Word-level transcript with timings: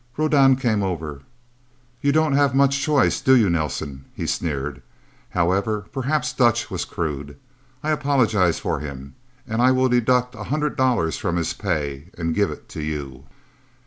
Rodan 0.17 0.55
came 0.55 0.81
over. 0.81 1.21
"You 2.01 2.11
don't 2.11 2.33
have 2.33 2.55
much 2.55 2.79
choice, 2.81 3.21
do 3.21 3.35
you, 3.35 3.51
Nelsen?" 3.51 4.05
he 4.15 4.25
sneered. 4.25 4.81
"However, 5.29 5.81
perhaps 5.93 6.33
Dutch 6.33 6.71
was 6.71 6.85
crude. 6.85 7.37
I 7.83 7.91
apologize 7.91 8.57
for 8.57 8.79
him. 8.79 9.13
And 9.45 9.61
I 9.61 9.69
will 9.69 9.89
deduct 9.89 10.33
a 10.33 10.45
hundred 10.45 10.75
dollars 10.75 11.17
from 11.17 11.35
his 11.35 11.53
pay, 11.53 12.09
and 12.17 12.33
give 12.33 12.49
it 12.49 12.67
to 12.69 12.81
you." 12.81 13.25